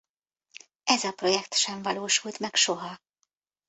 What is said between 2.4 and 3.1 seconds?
soha.